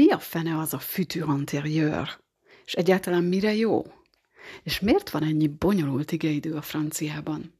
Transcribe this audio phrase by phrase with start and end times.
[0.00, 2.08] mi a fene az a futur antérieur?
[2.64, 3.82] És egyáltalán mire jó?
[4.62, 7.54] És miért van ennyi bonyolult igeidő a franciában?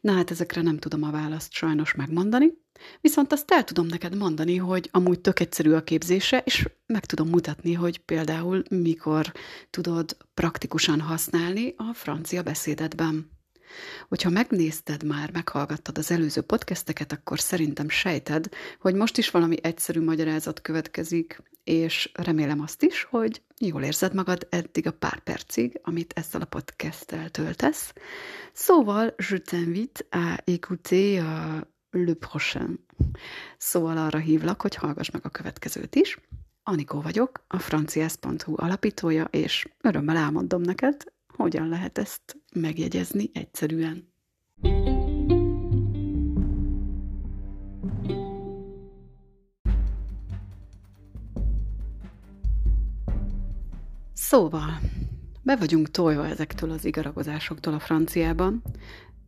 [0.00, 2.52] Na hát ezekre nem tudom a választ sajnos megmondani,
[3.00, 7.28] viszont azt el tudom neked mondani, hogy amúgy tök egyszerű a képzése, és meg tudom
[7.28, 9.32] mutatni, hogy például mikor
[9.70, 13.35] tudod praktikusan használni a francia beszédedben.
[14.08, 18.48] Hogyha megnézted már, meghallgattad az előző podcasteket, akkor szerintem sejted,
[18.80, 24.46] hogy most is valami egyszerű magyarázat következik, és remélem azt is, hogy jól érzed magad
[24.50, 27.92] eddig a pár percig, amit ezzel a podcasttel töltesz.
[28.52, 31.60] Szóval, je t'invite à écouter uh,
[31.90, 32.86] le prochain.
[33.58, 36.18] Szóval arra hívlak, hogy hallgass meg a következőt is.
[36.62, 41.02] Anikó vagyok, a franciász.hu alapítója, és örömmel elmondom neked,
[41.36, 44.12] hogyan lehet ezt megjegyezni egyszerűen.
[54.12, 54.80] Szóval,
[55.42, 58.62] be vagyunk tojva ezektől az igaragozásoktól a franciában,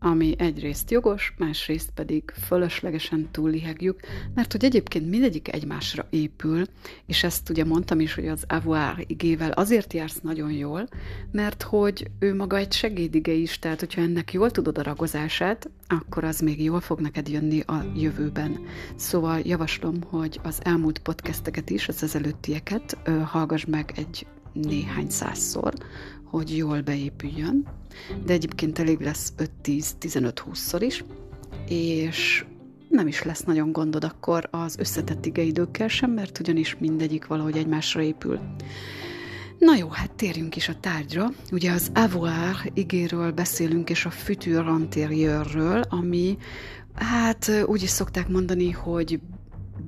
[0.01, 4.01] ami egyrészt jogos, másrészt pedig fölöslegesen túllihegjük,
[4.35, 6.65] mert hogy egyébként mindegyik egymásra épül,
[7.07, 10.89] és ezt ugye mondtam is, hogy az avoir igével azért jársz nagyon jól,
[11.31, 16.25] mert hogy ő maga egy segédige is, tehát hogyha ennek jól tudod a ragozását, akkor
[16.25, 18.59] az még jól fog neked jönni a jövőben.
[18.97, 25.73] Szóval javaslom, hogy az elmúlt podcasteket is, az ezelőttieket hallgass meg egy néhány százszor,
[26.25, 27.67] hogy jól beépüljön,
[28.25, 29.33] de egyébként elég lesz
[29.65, 31.05] 5-10-15-20-szor is,
[31.69, 32.45] és
[32.89, 38.03] nem is lesz nagyon gondod akkor az összetett igeidőkkel sem, mert ugyanis mindegyik valahogy egymásra
[38.03, 38.41] épül.
[39.59, 41.31] Na jó, hát térjünk is a tárgyra.
[41.53, 46.37] Ugye az avoir igéről beszélünk, és a futur antérieurről, ami,
[46.95, 49.21] hát úgy is szokták mondani, hogy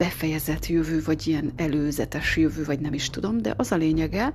[0.01, 4.33] befejezett jövő, vagy ilyen előzetes jövő, vagy nem is tudom, de az a lényege,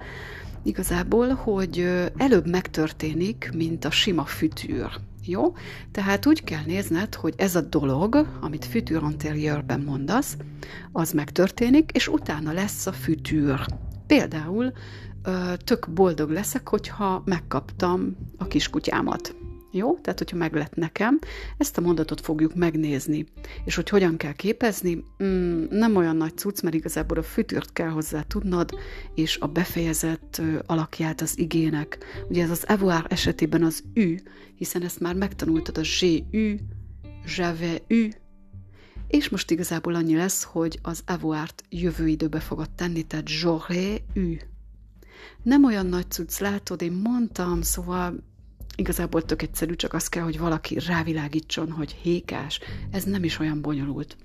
[0.63, 1.79] igazából, hogy
[2.17, 4.89] előbb megtörténik, mint a sima fütűr.
[5.25, 5.53] Jó?
[5.91, 10.38] Tehát úgy kell nézned, hogy ez a dolog, amit fütűr antérieurben mondasz,
[10.91, 13.66] az megtörténik, és utána lesz a fütűr.
[14.07, 14.72] Például
[15.57, 19.35] tök boldog leszek, hogyha megkaptam a kiskutyámat.
[19.75, 19.97] Jó?
[19.97, 21.19] Tehát, hogyha meg lett nekem,
[21.58, 23.25] ezt a mondatot fogjuk megnézni.
[23.66, 27.90] És hogy hogyan kell képezni, mm, nem olyan nagy cucc, mert igazából a fütürt kell
[27.90, 28.72] hozzá tudnod,
[29.16, 31.97] és a befejezett alakját az igének.
[32.30, 34.16] Ugye ez az avoir esetében az ü,
[34.56, 36.24] hiszen ezt már megtanultad a j'ai
[37.25, 38.07] j'avais eu,
[39.07, 44.36] és most igazából annyi lesz, hogy az avoir-t jövő időbe fogod tenni, tehát j'aurais eu.
[45.44, 48.24] Nem olyan nagy cucc, látod, én mondtam, szóval
[48.75, 52.59] Igazából tök egyszerű, csak az kell, hogy valaki rávilágítson, hogy hékás,
[52.91, 54.18] ez nem is olyan bonyolult.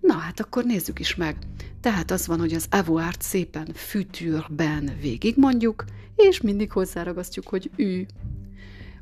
[0.00, 1.36] Na hát akkor nézzük is meg.
[1.80, 5.84] Tehát az van, hogy az avoárt szépen fütűrben végigmondjuk,
[6.16, 8.06] és mindig hozzáragasztjuk, hogy ő.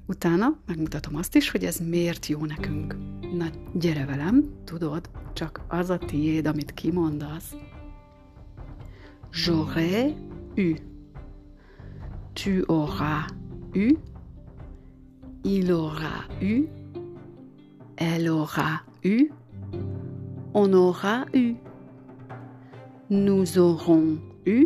[0.07, 2.97] Utána megmutatom azt is, hogy ez miért jó nekünk.
[3.37, 7.55] Na, gyere velem, tudod, csak az a tiéd, amit kimondasz.
[9.33, 10.15] J'aurais
[10.55, 10.75] eu.
[12.33, 13.25] Tu auras
[13.73, 14.14] eu
[15.45, 16.69] il aura eu,
[17.97, 19.31] elle aura eu,
[20.55, 21.57] on aura eu,
[23.11, 24.65] nous aurons eu,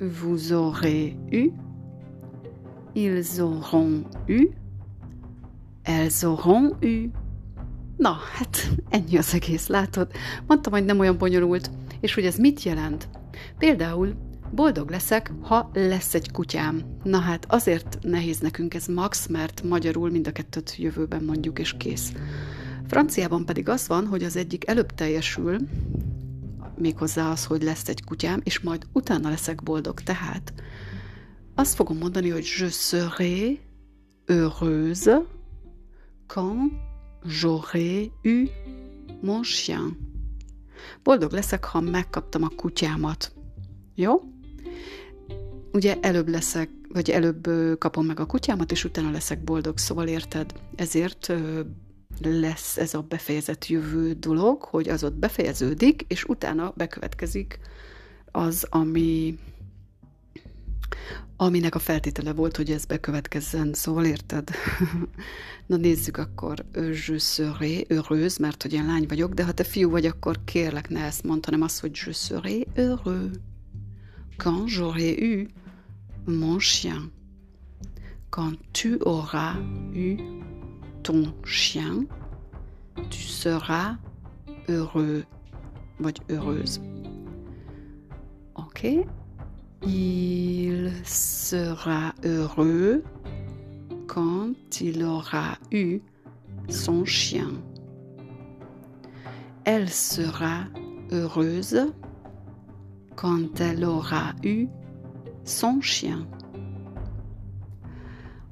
[0.00, 1.52] vous aurez eu,
[2.94, 4.52] ils auront eu,
[5.84, 7.10] elles auront eu.
[7.98, 10.10] Na, hát ennyi az egész, látod?
[10.46, 11.70] Mondtam, hogy nem olyan bonyolult.
[12.00, 13.08] És hogy ez mit jelent?
[13.58, 14.14] Például
[14.50, 16.82] Boldog leszek, ha lesz egy kutyám.
[17.02, 21.74] Na hát azért nehéz nekünk ez max, mert magyarul mind a kettőt jövőben mondjuk, és
[21.76, 22.12] kész.
[22.86, 25.58] Franciában pedig az van, hogy az egyik előbb teljesül,
[26.76, 30.00] méghozzá az, hogy lesz egy kutyám, és majd utána leszek boldog.
[30.00, 30.52] Tehát
[31.54, 33.60] azt fogom mondani, hogy je serai
[34.26, 35.22] heureuse
[36.26, 36.72] quand
[37.24, 38.44] j'aurai eu
[39.20, 39.96] mon chien.
[41.02, 43.32] Boldog leszek, ha megkaptam a kutyámat.
[43.94, 44.20] Jó?
[45.78, 47.48] Ugye előbb leszek, vagy előbb
[47.78, 50.52] kapom meg a kutyámat, és utána leszek boldog, szóval érted?
[50.74, 51.32] Ezért
[52.22, 57.58] lesz ez a befejezett jövő dolog, hogy az ott befejeződik, és utána bekövetkezik
[58.32, 59.38] az, ami
[61.36, 64.50] aminek a feltétele volt, hogy ez bekövetkezzen, szóval érted?
[65.66, 66.64] Na nézzük akkor,
[67.06, 70.88] je serai heureuse, mert hogy én lány vagyok, de ha te fiú vagy, akkor kérlek
[70.88, 73.30] ne ezt mondd, hanem azt, hogy je serai heureux
[74.36, 75.46] quand j'aurai eu
[76.28, 77.10] mon chien.
[78.30, 79.54] Quand tu auras
[79.94, 80.18] eu
[81.02, 82.04] ton chien,
[83.10, 83.96] tu seras
[84.68, 85.24] heureux
[86.30, 86.80] heureuse.
[88.54, 89.04] Okay.
[89.82, 93.02] Il sera heureux
[94.06, 96.00] quand il aura eu
[96.68, 97.50] son chien.
[99.64, 100.64] Elle sera
[101.12, 101.92] heureuse
[103.14, 104.68] quand elle aura eu
[105.48, 106.26] son chien.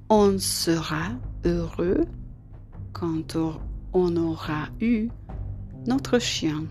[0.08, 2.06] On sera heureux
[2.92, 3.36] quand
[3.92, 5.10] on aura eu
[5.86, 6.68] notre chien.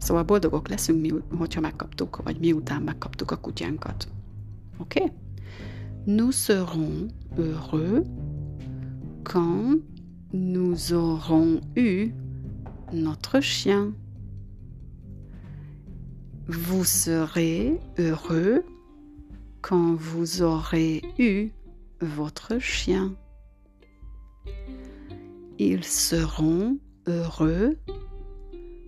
[0.00, 4.08] Szóval boldogok leszünk, mi, hogyha megkaptuk, vagy miután megkaptuk a kutyánkat.
[4.78, 5.02] Oké?
[5.02, 5.12] Okay?
[6.04, 8.02] Nous serons heureux
[9.22, 9.82] quand
[10.32, 12.12] nous aurons eu
[12.92, 13.94] notre chien.
[16.48, 18.64] Vous serez heureux
[19.60, 21.50] quand vous aurez eu
[22.00, 23.14] votre chien.
[25.58, 27.76] Ils seront heureux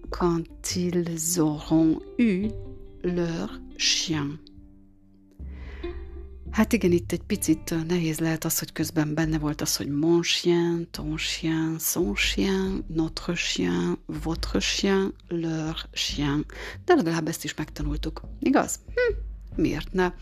[0.09, 2.49] quand ils auront eu
[3.05, 4.31] leur chien.
[6.61, 10.23] Hát igen, itt egy picit nehéz lehet az, hogy közben benne volt az, hogy mon
[10.23, 16.47] chien, ton chien, son chien, notre chien, votre chien, leur chien.
[16.85, 18.81] De legalább ezt is megtanultuk, igaz?
[18.87, 19.15] Hm,
[19.61, 20.12] miért ne?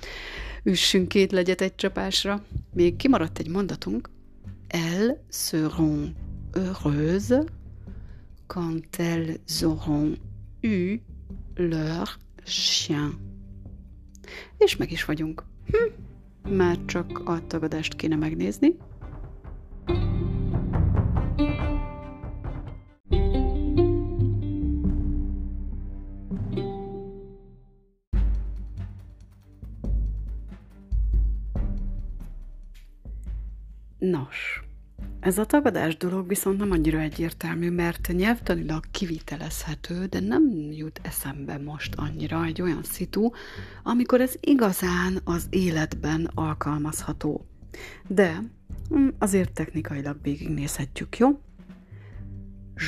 [0.62, 2.44] Üssünk két legyet egy csapásra.
[2.74, 4.10] Még kimaradt egy mondatunk.
[4.66, 6.16] Elles seront
[6.82, 7.44] heureuses
[8.46, 10.18] quand elles auront
[10.60, 10.98] eu
[11.54, 12.08] leur
[12.44, 13.18] chien.
[14.58, 15.44] És meg is vagyunk.
[15.66, 16.06] Hm.
[16.50, 18.76] Már csak a tagadást kéne megnézni.
[33.98, 34.67] Nos,
[35.28, 40.42] ez a tagadás dolog viszont nem annyira egyértelmű, mert nyelvtanilag kivitelezhető, de nem
[40.72, 43.30] jut eszembe most annyira egy olyan szitu,
[43.82, 47.46] amikor ez igazán az életben alkalmazható.
[48.06, 48.42] De
[48.88, 51.40] hm, azért technikailag végignézhetjük, jó?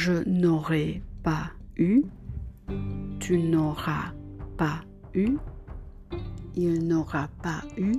[0.05, 2.05] Je n'aurais pas eu,
[3.19, 4.13] tu n'auras
[4.57, 5.39] pas eu,
[6.55, 7.93] il n'aura pas eu,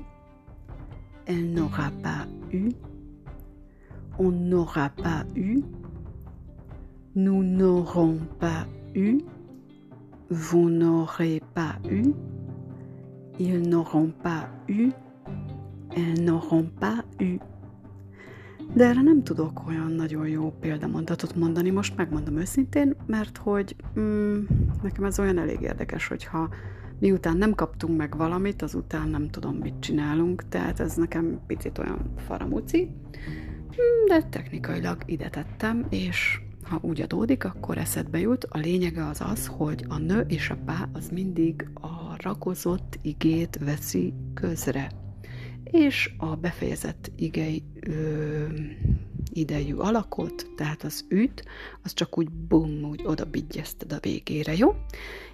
[1.26, 2.70] elle n'aura pas eu,
[4.18, 5.64] on n'aura pas eu,
[7.16, 9.22] nous n'aurons pas eu,
[10.30, 12.14] vous n'aurez pas eu,
[13.40, 14.92] ils n'auront pas eu,
[15.96, 17.40] elles n'auront pas eu.
[18.76, 24.40] De erre nem tudok olyan nagyon jó példamondatot mondani, most megmondom őszintén, mert hogy mm,
[24.84, 26.50] nekem ez olyan elég érdekes, hogyha
[27.00, 32.12] miután nem kaptunk meg valamit, azután nem tudom, mit csinálunk, tehát ez nekem picit olyan
[32.18, 32.92] faramuci.
[33.76, 38.44] Hmm, de technikailag ide tettem, és ha úgy adódik, akkor eszedbe jut.
[38.44, 43.58] A lényege az az, hogy a nő és a pá az mindig a rakozott igét
[43.66, 44.92] veszi közre.
[45.64, 48.46] És a befejezett igei ö,
[49.34, 51.44] idejű alakot, tehát az üt,
[51.84, 53.24] az csak úgy bum, úgy oda
[53.90, 54.76] a végére, jó?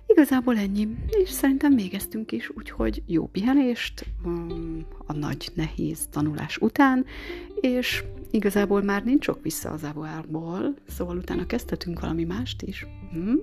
[0.08, 7.06] Igazából ennyi, és szerintem végeztünk is, úgyhogy jó pihenést um, a nagy, nehéz tanulás után,
[7.62, 12.86] és igazából már nincs sok vissza az avoárból, szóval utána kezdhetünk valami mást is.
[13.12, 13.36] Hm?